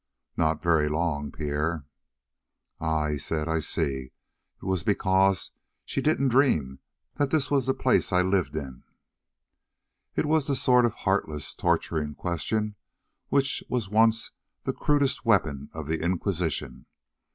"Not 0.35 0.63
very 0.63 0.89
long, 0.89 1.31
Pierre." 1.31 1.85
"Ah," 2.79 3.07
he 3.09 3.19
said. 3.19 3.47
"I 3.47 3.59
see! 3.59 4.13
It 4.59 4.63
was 4.63 4.81
because 4.83 5.51
she 5.85 6.01
didn't 6.01 6.29
dream 6.29 6.79
that 7.17 7.29
this 7.29 7.51
was 7.51 7.67
the 7.67 7.75
place 7.75 8.11
I 8.11 8.23
lived 8.23 8.55
in." 8.55 8.81
It 10.15 10.25
was 10.25 10.47
the 10.47 10.55
sort 10.55 10.85
of 10.85 10.95
heartless, 10.95 11.53
torturing 11.53 12.15
questioning 12.15 12.73
which 13.29 13.63
was 13.69 13.89
once 13.89 14.31
the 14.63 14.73
crudest 14.73 15.23
weapon 15.23 15.69
of 15.71 15.85
the 15.85 16.01
inquisition. 16.03 16.87